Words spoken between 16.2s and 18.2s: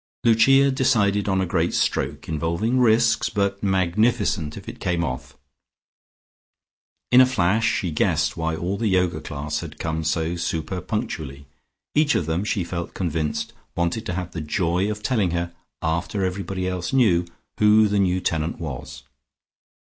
everybody else knew, who the new